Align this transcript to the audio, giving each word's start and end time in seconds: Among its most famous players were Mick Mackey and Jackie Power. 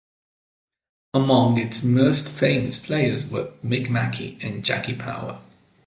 Among 1.13 1.59
its 1.59 1.83
most 1.83 2.27
famous 2.27 2.79
players 2.79 3.27
were 3.27 3.51
Mick 3.63 3.87
Mackey 3.87 4.39
and 4.41 4.65
Jackie 4.65 4.95
Power. 4.95 5.39